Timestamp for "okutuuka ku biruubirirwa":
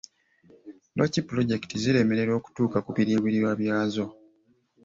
2.39-3.51